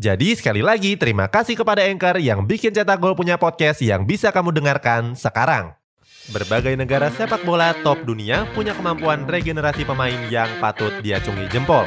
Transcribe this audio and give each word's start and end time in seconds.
Jadi 0.00 0.34
sekali 0.34 0.64
lagi 0.64 0.96
terima 0.96 1.28
kasih 1.28 1.54
kepada 1.54 1.84
Anchor 1.84 2.16
yang 2.18 2.42
bikin 2.48 2.72
Cetak 2.72 2.98
Gol 2.98 3.12
punya 3.12 3.36
podcast 3.36 3.84
yang 3.84 4.08
bisa 4.08 4.32
kamu 4.32 4.50
dengarkan 4.50 5.12
sekarang. 5.14 5.76
Berbagai 6.30 6.78
negara 6.78 7.10
sepak 7.10 7.42
bola 7.42 7.74
top 7.82 8.06
dunia 8.06 8.46
punya 8.54 8.72
kemampuan 8.78 9.26
regenerasi 9.26 9.82
pemain 9.82 10.16
yang 10.30 10.46
patut 10.62 10.94
diacungi 11.02 11.50
jempol. 11.50 11.82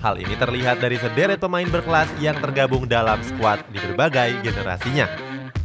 Hal 0.00 0.16
ini 0.16 0.32
terlihat 0.38 0.80
dari 0.80 0.96
sederet 0.96 1.42
pemain 1.42 1.66
berkelas 1.66 2.08
yang 2.22 2.38
tergabung 2.38 2.86
dalam 2.86 3.20
skuad 3.20 3.60
di 3.68 3.82
berbagai 3.82 4.40
generasinya. 4.46 5.10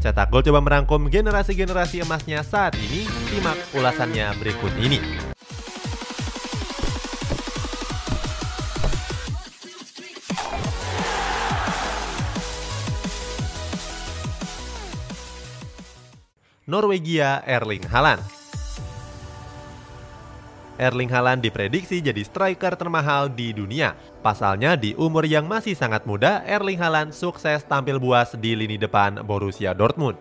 Cetak 0.02 0.30
Gol 0.30 0.46
coba 0.46 0.62
merangkum 0.62 1.10
generasi-generasi 1.10 2.06
emasnya 2.06 2.46
saat 2.46 2.78
ini, 2.78 3.10
simak 3.30 3.58
ulasannya 3.74 4.34
berikut 4.38 4.74
ini. 4.78 5.35
Norwegia 16.66 17.46
Erling 17.46 17.86
Haaland. 17.94 18.26
Erling 20.82 21.14
Haaland 21.14 21.46
diprediksi 21.46 22.02
jadi 22.02 22.26
striker 22.26 22.74
termahal 22.74 23.30
di 23.30 23.54
dunia. 23.54 23.94
Pasalnya 24.26 24.74
di 24.74 24.98
umur 24.98 25.30
yang 25.30 25.46
masih 25.46 25.78
sangat 25.78 26.10
muda, 26.10 26.42
Erling 26.42 26.82
Haaland 26.82 27.14
sukses 27.14 27.62
tampil 27.70 28.02
buas 28.02 28.34
di 28.34 28.58
lini 28.58 28.82
depan 28.82 29.22
Borussia 29.22 29.78
Dortmund. 29.78 30.18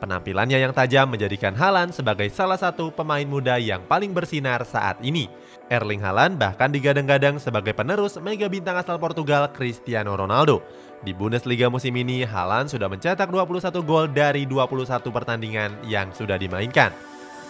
Penampilannya 0.00 0.64
yang 0.64 0.72
tajam 0.72 1.12
menjadikan 1.12 1.52
Haaland 1.52 1.92
sebagai 1.92 2.32
salah 2.32 2.56
satu 2.56 2.88
pemain 2.88 3.28
muda 3.28 3.60
yang 3.60 3.84
paling 3.84 4.16
bersinar 4.16 4.64
saat 4.64 4.96
ini. 5.04 5.28
Erling 5.68 6.00
Haaland 6.00 6.40
bahkan 6.40 6.72
digadang-gadang 6.72 7.36
sebagai 7.36 7.76
penerus 7.76 8.16
mega 8.16 8.48
bintang 8.48 8.80
asal 8.80 8.96
Portugal 8.96 9.52
Cristiano 9.52 10.16
Ronaldo. 10.16 10.64
Di 11.02 11.10
Bundesliga 11.10 11.66
musim 11.66 11.98
ini, 11.98 12.22
Haaland 12.22 12.70
sudah 12.70 12.86
mencetak 12.86 13.26
21 13.26 13.82
gol 13.82 14.06
dari 14.06 14.46
21 14.46 15.02
pertandingan 15.10 15.74
yang 15.90 16.14
sudah 16.14 16.38
dimainkan. 16.38 16.94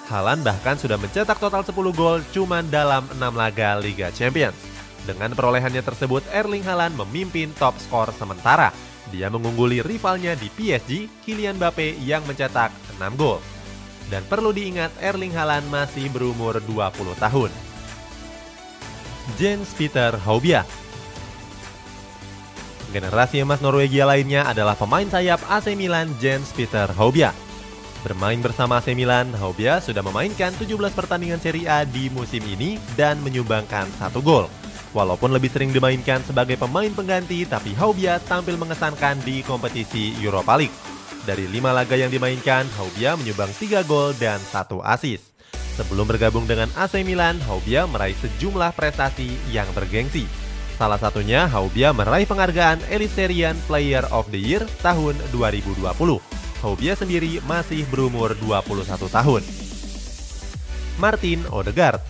Haaland 0.08 0.40
bahkan 0.40 0.80
sudah 0.80 0.96
mencetak 0.96 1.36
total 1.36 1.60
10 1.60 1.92
gol 1.92 2.24
cuma 2.32 2.64
dalam 2.64 3.04
6 3.12 3.20
laga 3.36 3.76
Liga 3.76 4.08
Champions. 4.08 4.56
Dengan 5.04 5.36
perolehannya 5.36 5.84
tersebut, 5.84 6.24
Erling 6.32 6.64
Haaland 6.64 6.96
memimpin 6.96 7.52
top 7.60 7.76
skor 7.76 8.08
sementara 8.16 8.72
dia 9.12 9.28
mengungguli 9.28 9.84
rivalnya 9.84 10.32
di 10.32 10.48
PSG, 10.48 11.20
Kylian 11.20 11.60
Mbappe 11.60 12.00
yang 12.00 12.24
mencetak 12.24 12.72
6 12.96 13.20
gol. 13.20 13.36
Dan 14.08 14.24
perlu 14.24 14.56
diingat 14.56 14.96
Erling 15.04 15.36
Haaland 15.36 15.68
masih 15.68 16.08
berumur 16.08 16.56
20 16.64 17.12
tahun. 17.20 17.52
Jens 19.36 19.76
Peter 19.76 20.16
Haubia 20.24 20.64
Generasi 22.92 23.40
emas 23.40 23.64
Norwegia 23.64 24.04
lainnya 24.04 24.44
adalah 24.44 24.76
pemain 24.76 25.08
sayap 25.08 25.40
AC 25.48 25.72
Milan 25.72 26.12
Jens 26.20 26.52
Peter 26.52 26.84
Haubia. 26.92 27.32
Bermain 28.04 28.36
bersama 28.36 28.84
AC 28.84 28.92
Milan, 28.92 29.32
Haubia 29.40 29.80
sudah 29.80 30.04
memainkan 30.04 30.52
17 30.60 30.76
pertandingan 30.92 31.40
Serie 31.40 31.64
A 31.72 31.88
di 31.88 32.12
musim 32.12 32.44
ini 32.44 32.76
dan 32.92 33.16
menyumbangkan 33.24 33.88
satu 33.96 34.20
gol. 34.20 34.44
Walaupun 34.92 35.32
lebih 35.32 35.48
sering 35.48 35.72
dimainkan 35.72 36.20
sebagai 36.20 36.60
pemain 36.60 36.92
pengganti, 36.92 37.48
tapi 37.48 37.72
Haubia 37.80 38.20
tampil 38.28 38.60
mengesankan 38.60 39.24
di 39.24 39.40
kompetisi 39.40 40.12
Europa 40.20 40.60
League. 40.60 40.76
Dari 41.24 41.48
lima 41.48 41.72
laga 41.72 41.96
yang 41.96 42.12
dimainkan, 42.12 42.68
Haubia 42.76 43.16
menyumbang 43.16 43.56
3 43.56 43.88
gol 43.88 44.12
dan 44.20 44.36
satu 44.36 44.84
assist. 44.84 45.32
Sebelum 45.80 46.04
bergabung 46.04 46.44
dengan 46.44 46.68
AC 46.76 47.00
Milan, 47.00 47.40
Haubia 47.48 47.88
meraih 47.88 48.18
sejumlah 48.20 48.76
prestasi 48.76 49.32
yang 49.48 49.64
bergengsi. 49.72 50.41
Salah 50.76 50.98
satunya, 50.98 51.46
Haubia 51.48 51.92
meraih 51.92 52.26
penghargaan 52.26 52.80
Elitserien 52.88 53.54
Player 53.68 54.02
of 54.10 54.28
the 54.32 54.40
Year 54.40 54.64
tahun 54.80 55.14
2020. 55.30 55.84
Haubia 56.62 56.94
sendiri 56.94 57.42
masih 57.44 57.82
berumur 57.90 58.38
21 58.38 59.10
tahun. 59.10 59.42
Martin 61.00 61.42
Odegaard 61.50 62.00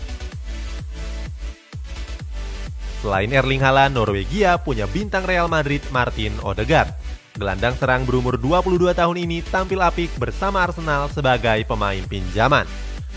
Selain 3.03 3.27
Erling 3.35 3.59
Haaland, 3.59 3.99
Norwegia 3.99 4.55
punya 4.55 4.87
bintang 4.87 5.27
Real 5.27 5.51
Madrid 5.51 5.83
Martin 5.91 6.31
Odegaard. 6.39 6.95
Gelandang 7.35 7.75
serang 7.75 8.07
berumur 8.07 8.39
22 8.39 8.93
tahun 8.95 9.17
ini 9.17 9.43
tampil 9.43 9.83
apik 9.83 10.07
bersama 10.15 10.63
Arsenal 10.63 11.11
sebagai 11.11 11.65
pemain 11.67 11.99
pinjaman. 12.07 12.63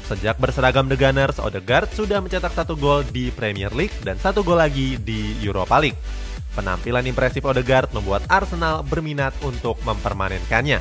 Sejak 0.06 0.38
berseragam 0.38 0.86
The 0.86 0.94
Gunners, 0.94 1.42
Odegaard 1.42 1.90
sudah 1.90 2.22
mencetak 2.22 2.54
satu 2.54 2.78
gol 2.78 3.02
di 3.10 3.34
Premier 3.34 3.74
League 3.74 3.94
dan 4.06 4.14
satu 4.14 4.46
gol 4.46 4.62
lagi 4.62 4.94
di 5.02 5.34
Europa 5.42 5.82
League. 5.82 5.98
Penampilan 6.54 7.10
impresif 7.10 7.42
Odegaard 7.42 7.90
membuat 7.90 8.22
Arsenal 8.30 8.86
berminat 8.86 9.34
untuk 9.42 9.74
mempermanenkannya. 9.82 10.78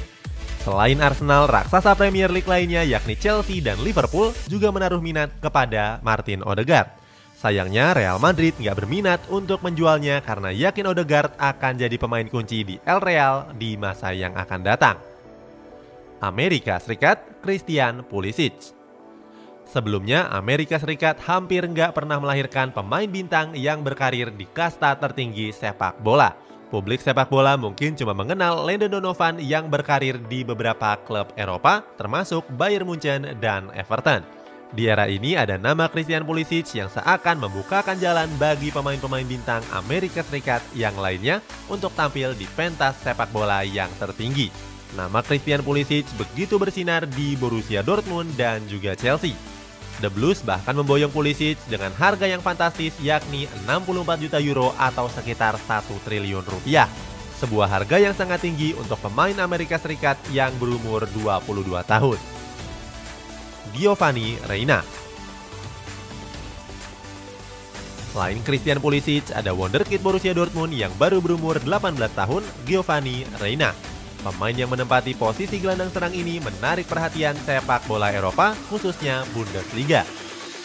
Selain 0.62 1.02
Arsenal, 1.02 1.50
raksasa 1.50 1.98
Premier 1.98 2.30
League 2.30 2.46
lainnya 2.46 2.86
yakni 2.86 3.18
Chelsea 3.18 3.66
dan 3.66 3.82
Liverpool 3.82 4.30
juga 4.46 4.70
menaruh 4.70 5.02
minat 5.02 5.34
kepada 5.42 5.98
Martin 6.06 6.46
Odegaard. 6.46 6.94
Sayangnya 7.34 7.98
Real 7.98 8.22
Madrid 8.22 8.54
nggak 8.62 8.78
berminat 8.78 9.22
untuk 9.34 9.66
menjualnya 9.66 10.22
karena 10.22 10.54
yakin 10.54 10.86
Odegaard 10.94 11.34
akan 11.42 11.82
jadi 11.82 11.98
pemain 11.98 12.30
kunci 12.30 12.62
di 12.62 12.78
El 12.86 13.02
Real 13.02 13.50
di 13.58 13.74
masa 13.74 14.14
yang 14.14 14.38
akan 14.38 14.62
datang. 14.62 15.02
Amerika 16.22 16.78
Serikat, 16.78 17.42
Christian 17.42 18.06
Pulisic 18.06 18.75
Sebelumnya, 19.66 20.30
Amerika 20.30 20.78
Serikat 20.78 21.18
hampir 21.26 21.66
nggak 21.66 21.98
pernah 21.98 22.22
melahirkan 22.22 22.70
pemain 22.70 23.10
bintang 23.10 23.52
yang 23.58 23.82
berkarir 23.82 24.30
di 24.30 24.46
kasta 24.46 24.94
tertinggi 24.96 25.50
sepak 25.50 26.00
bola. 26.00 26.38
Publik 26.70 27.02
sepak 27.02 27.30
bola 27.30 27.54
mungkin 27.58 27.94
cuma 27.94 28.14
mengenal 28.14 28.66
Landon 28.66 28.98
Donovan 28.98 29.38
yang 29.42 29.70
berkarir 29.70 30.18
di 30.18 30.42
beberapa 30.42 30.98
klub 31.06 31.30
Eropa, 31.38 31.86
termasuk 31.98 32.46
Bayern 32.58 32.90
Munchen 32.90 33.38
dan 33.38 33.70
Everton. 33.74 34.26
Di 34.76 34.90
era 34.90 35.08
ini 35.08 35.38
ada 35.38 35.56
nama 35.56 35.88
Christian 35.88 36.26
Pulisic 36.26 36.68
yang 36.76 36.90
seakan 36.90 37.38
membukakan 37.38 37.96
jalan 37.96 38.28
bagi 38.36 38.74
pemain-pemain 38.74 39.24
bintang 39.24 39.64
Amerika 39.72 40.26
Serikat 40.26 40.60
yang 40.76 40.98
lainnya 40.98 41.40
untuk 41.72 41.94
tampil 41.96 42.36
di 42.36 42.44
pentas 42.58 42.98
sepak 43.00 43.30
bola 43.32 43.64
yang 43.64 43.88
tertinggi. 44.02 44.52
Nama 45.00 45.24
Christian 45.24 45.64
Pulisic 45.64 46.04
begitu 46.20 46.60
bersinar 46.60 47.08
di 47.08 47.40
Borussia 47.40 47.86
Dortmund 47.86 48.36
dan 48.36 48.68
juga 48.68 48.98
Chelsea. 49.00 49.55
The 50.04 50.12
Blues 50.12 50.44
bahkan 50.44 50.76
memboyong 50.76 51.12
Pulisic 51.12 51.56
dengan 51.72 51.96
harga 51.96 52.28
yang 52.28 52.44
fantastis 52.44 52.92
yakni 53.00 53.48
64 53.64 54.24
juta 54.28 54.38
euro 54.44 54.76
atau 54.76 55.08
sekitar 55.08 55.56
1 55.56 55.88
triliun 56.04 56.44
rupiah. 56.44 56.92
Sebuah 57.40 57.68
harga 57.68 58.00
yang 58.00 58.16
sangat 58.16 58.44
tinggi 58.44 58.76
untuk 58.76 59.00
pemain 59.00 59.36
Amerika 59.44 59.76
Serikat 59.80 60.16
yang 60.32 60.52
berumur 60.60 61.04
22 61.20 61.84
tahun. 61.84 62.20
Giovanni 63.76 64.40
Reina. 64.48 64.80
Selain 68.16 68.40
Christian 68.48 68.80
Pulisic, 68.80 69.28
ada 69.36 69.52
wonderkid 69.52 70.00
Borussia 70.00 70.32
Dortmund 70.32 70.72
yang 70.72 70.96
baru 70.96 71.20
berumur 71.20 71.60
18 71.60 72.00
tahun, 72.16 72.44
Giovanni 72.64 73.28
Reina. 73.44 73.76
Pemain 74.26 74.58
yang 74.58 74.74
menempati 74.74 75.14
posisi 75.14 75.62
gelandang 75.62 75.94
serang 75.94 76.10
ini 76.10 76.42
menarik 76.42 76.90
perhatian 76.90 77.38
sepak 77.46 77.86
bola 77.86 78.10
Eropa, 78.10 78.58
khususnya 78.74 79.22
Bundesliga. 79.38 80.02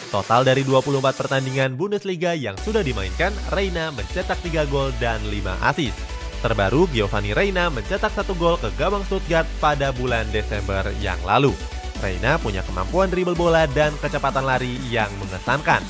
Total 0.09 0.41
dari 0.41 0.65
24 0.65 0.97
pertandingan 1.13 1.77
Bundesliga 1.77 2.33
yang 2.33 2.57
sudah 2.65 2.81
dimainkan, 2.81 3.29
Reina 3.53 3.93
mencetak 3.93 4.41
3 4.41 4.65
gol 4.65 4.89
dan 4.97 5.21
5 5.29 5.61
assist. 5.61 5.93
Terbaru, 6.41 6.89
Giovanni 6.89 7.37
Reina 7.37 7.69
mencetak 7.69 8.09
satu 8.17 8.33
gol 8.33 8.57
ke 8.57 8.73
gawang 8.81 9.05
Stuttgart 9.05 9.45
pada 9.61 9.93
bulan 9.93 10.25
Desember 10.33 10.81
yang 10.97 11.21
lalu. 11.21 11.53
Reina 12.01 12.41
punya 12.41 12.65
kemampuan 12.65 13.13
dribble 13.13 13.37
bola 13.37 13.69
dan 13.69 13.93
kecepatan 14.01 14.41
lari 14.41 14.73
yang 14.89 15.13
mengesankan. 15.21 15.85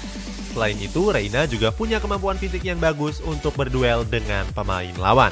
Selain 0.51 0.75
itu, 0.75 1.07
Reina 1.07 1.47
juga 1.47 1.71
punya 1.71 2.03
kemampuan 2.03 2.35
fisik 2.35 2.67
yang 2.67 2.83
bagus 2.83 3.23
untuk 3.23 3.55
berduel 3.55 4.03
dengan 4.03 4.43
pemain 4.51 4.91
lawan. 4.99 5.31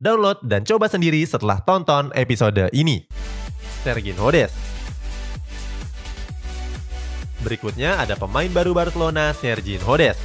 Download 0.00 0.40
dan 0.40 0.64
coba 0.64 0.88
sendiri 0.88 1.20
setelah 1.28 1.60
tonton 1.60 2.08
episode 2.16 2.72
ini. 2.72 3.04
Sergin 3.84 4.16
Hodes 4.16 4.48
Berikutnya 7.44 8.00
ada 8.00 8.16
pemain 8.16 8.48
baru 8.48 8.72
Barcelona, 8.72 9.36
Sergin 9.36 9.84
Hodes. 9.84 10.16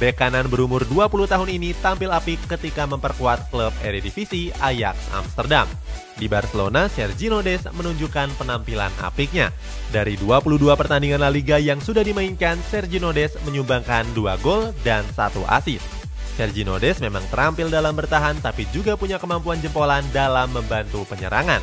Bek 0.00 0.16
kanan 0.16 0.48
berumur 0.48 0.88
20 0.88 1.28
tahun 1.28 1.48
ini 1.52 1.76
tampil 1.84 2.08
apik 2.08 2.40
ketika 2.56 2.88
memperkuat 2.88 3.52
klub 3.52 3.76
Eredivisie 3.84 4.48
Ajax 4.64 4.96
Amsterdam. 5.12 5.68
Di 6.16 6.24
Barcelona, 6.24 6.88
Sergio 6.88 7.44
Des 7.44 7.60
menunjukkan 7.68 8.32
penampilan 8.40 8.92
apiknya. 9.04 9.52
Dari 9.92 10.16
22 10.16 10.56
pertandingan 10.72 11.20
La 11.20 11.28
Liga 11.28 11.60
yang 11.60 11.84
sudah 11.84 12.00
dimainkan, 12.00 12.56
Sergio 12.72 13.12
Des 13.12 13.36
menyumbangkan 13.44 14.08
2 14.16 14.40
gol 14.40 14.72
dan 14.80 15.04
1 15.12 15.44
assist. 15.52 16.01
Sergio 16.32 16.80
Des 16.80 16.96
memang 16.98 17.20
terampil 17.28 17.68
dalam 17.68 17.92
bertahan 17.92 18.40
tapi 18.40 18.64
juga 18.72 18.96
punya 18.96 19.20
kemampuan 19.20 19.60
jempolan 19.60 20.04
dalam 20.16 20.48
membantu 20.52 21.04
penyerangan. 21.08 21.60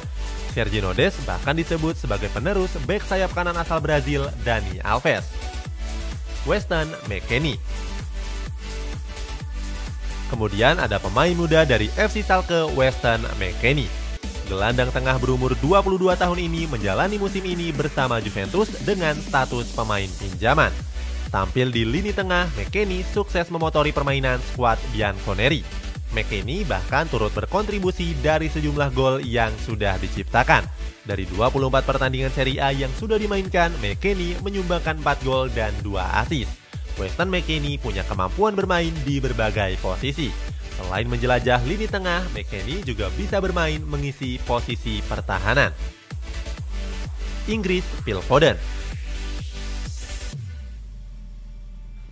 Sergio 0.54 0.94
Des 0.94 1.13
bahkan 1.25 1.57
disebut 1.57 1.98
sebagai 1.98 2.30
penerus 2.30 2.74
bek 2.86 3.01
sayap 3.01 3.33
kanan 3.33 3.57
asal 3.57 3.81
Brazil, 3.81 4.30
Dani 4.45 4.77
Alves. 4.86 5.25
Weston 6.48 6.88
McKennie 7.12 7.60
Kemudian 10.30 10.77
ada 10.77 11.01
pemain 11.01 11.33
muda 11.33 11.66
dari 11.66 11.89
FC 11.98 12.21
Schalke 12.21 12.69
Weston 12.77 13.25
McKennie. 13.42 13.89
Gelandang 14.45 14.94
tengah 14.94 15.18
berumur 15.18 15.57
22 15.57 15.98
tahun 16.13 16.39
ini 16.42 16.69
menjalani 16.69 17.18
musim 17.18 17.42
ini 17.45 17.74
bersama 17.74 18.21
Juventus 18.21 18.69
dengan 18.86 19.18
status 19.18 19.74
pemain 19.74 20.10
pinjaman. 20.21 20.69
Tampil 21.30 21.70
di 21.70 21.86
lini 21.86 22.10
tengah, 22.10 22.50
McKennie 22.58 23.06
sukses 23.06 23.54
memotori 23.54 23.94
permainan 23.94 24.42
skuad 24.42 24.81
Bianconeri. 24.90 25.62
McKennie 26.10 26.66
bahkan 26.66 27.06
turut 27.06 27.30
berkontribusi 27.38 28.18
dari 28.18 28.50
sejumlah 28.50 28.90
gol 28.98 29.22
yang 29.22 29.54
sudah 29.62 29.94
diciptakan. 30.02 30.66
Dari 31.06 31.30
24 31.30 31.86
pertandingan 31.86 32.34
Serie 32.34 32.58
A 32.58 32.74
yang 32.74 32.90
sudah 32.98 33.22
dimainkan, 33.22 33.70
McKennie 33.78 34.42
menyumbangkan 34.42 34.98
4 35.06 35.22
gol 35.22 35.54
dan 35.54 35.70
2 35.86 36.02
assist. 36.26 36.50
Weston 36.98 37.30
McKennie 37.30 37.78
punya 37.78 38.02
kemampuan 38.10 38.58
bermain 38.58 38.92
di 39.06 39.22
berbagai 39.22 39.78
posisi. 39.86 40.34
Selain 40.81 41.06
menjelajah 41.06 41.62
lini 41.62 41.86
tengah, 41.86 42.26
McKennie 42.34 42.81
juga 42.81 43.14
bisa 43.14 43.38
bermain 43.38 43.78
mengisi 43.86 44.42
posisi 44.50 45.06
pertahanan. 45.06 45.70
Inggris 47.46 47.86
Phil 48.02 48.22
Foden 48.26 48.79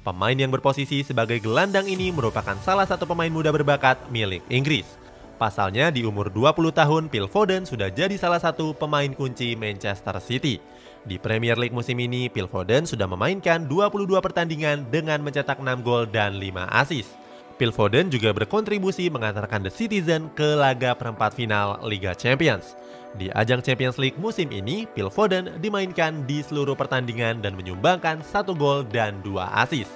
Pemain 0.08 0.40
yang 0.40 0.56
berposisi 0.56 1.04
sebagai 1.04 1.36
gelandang 1.44 1.84
ini 1.84 2.16
merupakan 2.16 2.56
salah 2.64 2.88
satu 2.88 3.04
pemain 3.04 3.28
muda 3.28 3.52
berbakat 3.52 4.08
milik 4.08 4.40
Inggris. 4.48 4.88
Pasalnya 5.36 5.92
di 5.92 6.08
umur 6.08 6.32
20 6.32 6.72
tahun, 6.72 7.12
Phil 7.12 7.28
Foden 7.28 7.68
sudah 7.68 7.92
jadi 7.92 8.16
salah 8.16 8.40
satu 8.40 8.72
pemain 8.72 9.12
kunci 9.12 9.60
Manchester 9.60 10.16
City. 10.24 10.64
Di 11.04 11.20
Premier 11.20 11.60
League 11.60 11.76
musim 11.76 12.00
ini, 12.00 12.32
Phil 12.32 12.48
Foden 12.48 12.88
sudah 12.88 13.04
memainkan 13.04 13.68
22 13.68 14.24
pertandingan 14.24 14.88
dengan 14.88 15.20
mencetak 15.20 15.60
6 15.60 15.84
gol 15.84 16.08
dan 16.08 16.40
5 16.40 16.56
assist. 16.72 17.12
Phil 17.58 17.74
Foden 17.74 18.14
juga 18.14 18.30
berkontribusi 18.38 19.10
mengantarkan 19.10 19.66
The 19.66 19.74
Citizen 19.74 20.30
ke 20.38 20.54
laga 20.54 20.94
perempat 20.94 21.34
final 21.34 21.82
Liga 21.82 22.14
Champions. 22.14 22.78
Di 23.18 23.34
ajang 23.34 23.66
Champions 23.66 23.98
League 23.98 24.14
musim 24.22 24.54
ini, 24.54 24.86
Phil 24.94 25.10
Foden 25.10 25.58
dimainkan 25.58 26.22
di 26.30 26.46
seluruh 26.46 26.78
pertandingan 26.78 27.42
dan 27.42 27.58
menyumbangkan 27.58 28.22
satu 28.22 28.54
gol 28.54 28.86
dan 28.86 29.18
dua 29.26 29.50
assist. 29.58 29.90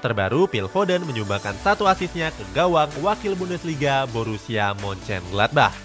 Terbaru, 0.00 0.48
Phil 0.48 0.72
Foden 0.72 1.04
menyumbangkan 1.04 1.52
satu 1.60 1.84
asisnya 1.84 2.32
ke 2.32 2.48
gawang 2.56 2.88
wakil 3.04 3.36
Bundesliga 3.36 4.08
Borussia 4.08 4.72
Mönchengladbach. 4.80 5.76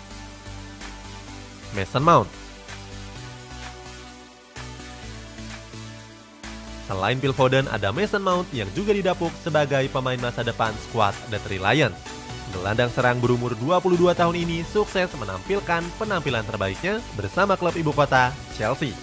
Mason 1.76 2.02
Mount 2.08 2.37
Selain 6.88 7.20
Phil 7.20 7.36
Foden, 7.36 7.68
ada 7.68 7.92
Mason 7.92 8.24
Mount 8.24 8.48
yang 8.56 8.72
juga 8.72 8.96
didapuk 8.96 9.36
sebagai 9.44 9.92
pemain 9.92 10.18
masa 10.24 10.40
depan 10.40 10.72
skuad 10.88 11.12
The 11.28 11.36
Three 11.44 11.60
Lions. 11.60 12.00
Gelandang 12.56 12.88
serang 12.96 13.20
berumur 13.20 13.52
22 13.60 14.16
tahun 14.16 14.36
ini 14.40 14.64
sukses 14.64 15.12
menampilkan 15.20 15.84
penampilan 16.00 16.48
terbaiknya 16.48 17.04
bersama 17.20 17.60
klub 17.60 17.76
ibu 17.76 17.92
kota, 17.92 18.32
Chelsea. 18.56 18.96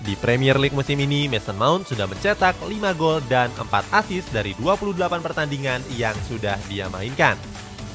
Di 0.00 0.16
Premier 0.16 0.56
League 0.56 0.72
musim 0.72 0.96
ini, 0.96 1.28
Mason 1.28 1.60
Mount 1.60 1.92
sudah 1.92 2.08
mencetak 2.08 2.56
5 2.64 2.72
gol 2.96 3.20
dan 3.28 3.52
4 3.52 3.68
assist 4.00 4.32
dari 4.32 4.56
28 4.56 4.96
pertandingan 5.20 5.84
yang 5.92 6.16
sudah 6.24 6.56
dia 6.72 6.88
mainkan. 6.88 7.36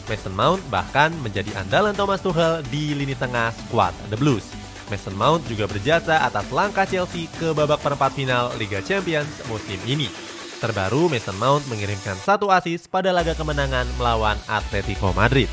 Mason 0.06 0.38
Mount 0.38 0.62
bahkan 0.70 1.10
menjadi 1.26 1.50
andalan 1.58 1.98
Thomas 1.98 2.22
Tuchel 2.22 2.62
di 2.70 2.94
lini 2.94 3.18
tengah 3.18 3.50
skuad 3.58 3.98
The 4.14 4.18
Blues. 4.22 4.61
Mason 4.92 5.16
Mount 5.16 5.48
juga 5.48 5.72
berjasa 5.72 6.28
atas 6.28 6.52
langkah 6.52 6.84
Chelsea 6.84 7.32
ke 7.40 7.56
babak 7.56 7.80
perempat 7.80 8.12
final 8.12 8.52
Liga 8.60 8.84
Champions 8.84 9.32
musim 9.48 9.80
ini. 9.88 10.12
Terbaru, 10.60 11.08
Mason 11.08 11.34
Mount 11.40 11.64
mengirimkan 11.72 12.20
satu 12.20 12.52
asis 12.52 12.92
pada 12.92 13.16
laga 13.16 13.32
kemenangan 13.32 13.88
melawan 13.96 14.36
Atletico 14.52 15.16
Madrid. 15.16 15.48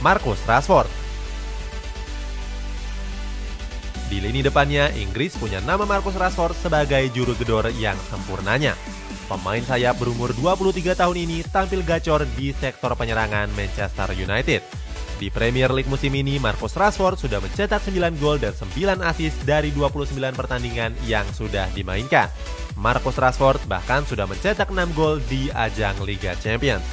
Marcus 0.00 0.40
Rashford 0.48 0.88
Di 4.08 4.22
lini 4.22 4.40
depannya, 4.40 4.88
Inggris 4.96 5.36
punya 5.36 5.60
nama 5.60 5.84
Marcus 5.84 6.16
Rashford 6.16 6.56
sebagai 6.56 7.12
juru 7.12 7.36
gedor 7.36 7.68
yang 7.76 7.98
sempurnanya. 8.08 8.72
Pemain 9.26 9.58
sayap 9.58 9.98
berumur 9.98 10.30
23 10.38 10.94
tahun 10.94 11.16
ini 11.26 11.42
tampil 11.50 11.82
gacor 11.82 12.22
di 12.38 12.54
sektor 12.54 12.94
penyerangan 12.94 13.50
Manchester 13.58 14.14
United. 14.14 14.85
Di 15.16 15.32
Premier 15.32 15.72
League 15.72 15.88
musim 15.88 16.12
ini, 16.12 16.36
Marcus 16.36 16.76
Rashford 16.76 17.16
sudah 17.16 17.40
mencetak 17.40 17.80
9 17.80 18.20
gol 18.20 18.36
dan 18.36 18.52
9 18.52 19.00
assist 19.00 19.40
dari 19.48 19.72
29 19.72 20.12
pertandingan 20.36 20.92
yang 21.08 21.24
sudah 21.32 21.72
dimainkan. 21.72 22.28
Marcus 22.76 23.16
Rashford 23.16 23.64
bahkan 23.64 24.04
sudah 24.04 24.28
mencetak 24.28 24.68
6 24.68 24.76
gol 24.92 25.16
di 25.24 25.48
ajang 25.56 25.96
Liga 26.04 26.36
Champions. 26.36 26.84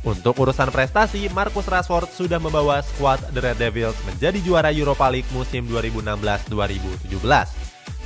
Untuk 0.00 0.40
urusan 0.40 0.72
prestasi, 0.72 1.28
Marcus 1.28 1.68
Rashford 1.68 2.08
sudah 2.08 2.40
membawa 2.40 2.80
skuad 2.80 3.20
The 3.36 3.52
Red 3.52 3.60
Devils 3.60 4.00
menjadi 4.08 4.40
juara 4.40 4.72
Europa 4.72 5.04
League 5.12 5.28
musim 5.36 5.68
2016-2017. 5.68 7.12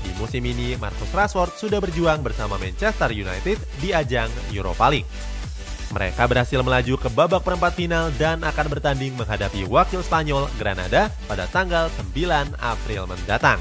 Di 0.03 0.11
musim 0.19 0.43
ini, 0.43 0.75
Marcus 0.75 1.14
Rashford 1.14 1.55
sudah 1.55 1.79
berjuang 1.79 2.19
bersama 2.26 2.59
Manchester 2.59 3.14
United 3.14 3.62
di 3.78 3.95
ajang 3.95 4.26
Europa 4.50 4.90
League. 4.90 5.07
Mereka 5.92 6.25
berhasil 6.25 6.56
melaju 6.64 6.96
ke 6.96 7.08
babak 7.12 7.44
perempat 7.44 7.76
final 7.76 8.08
dan 8.16 8.40
akan 8.40 8.66
bertanding 8.72 9.12
menghadapi 9.12 9.68
wakil 9.68 10.00
Spanyol 10.00 10.49
Granada 10.56 11.12
pada 11.28 11.44
tanggal 11.52 11.92
9 12.16 12.56
April 12.56 13.04
mendatang. 13.04 13.61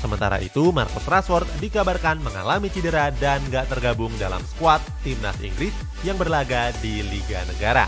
Sementara 0.00 0.40
itu, 0.40 0.72
Marcus 0.72 1.04
Rashford 1.04 1.44
dikabarkan 1.60 2.20
mengalami 2.24 2.72
cedera 2.72 3.12
dan 3.16 3.44
gak 3.52 3.68
tergabung 3.68 4.12
dalam 4.16 4.40
skuad 4.56 4.80
timnas 5.04 5.36
Inggris 5.44 5.72
yang 6.00 6.16
berlaga 6.16 6.72
di 6.80 7.04
Liga 7.04 7.44
Negara. 7.44 7.84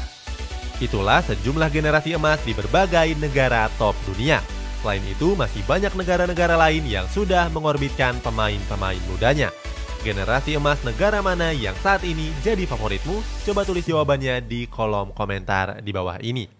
Itulah 0.79 1.25
sejumlah 1.25 1.69
generasi 1.73 2.15
emas 2.15 2.39
di 2.45 2.53
berbagai 2.53 3.17
negara 3.19 3.67
top 3.81 3.97
dunia. 4.05 4.45
Selain 4.79 5.03
itu, 5.03 5.35
masih 5.35 5.65
banyak 5.67 5.91
negara-negara 5.97 6.55
lain 6.55 6.87
yang 6.87 7.09
sudah 7.11 7.51
mengorbitkan 7.51 8.15
pemain-pemain 8.23 9.01
mudanya. 9.11 9.51
Generasi 9.99 10.57
emas 10.57 10.79
negara 10.87 11.19
mana 11.21 11.53
yang 11.53 11.75
saat 11.85 12.07
ini 12.07 12.31
jadi 12.41 12.65
favoritmu? 12.65 13.19
Coba 13.45 13.67
tulis 13.67 13.83
jawabannya 13.83 14.41
di 14.41 14.65
kolom 14.71 15.11
komentar 15.13 15.83
di 15.83 15.91
bawah 15.91 16.23
ini. 16.23 16.49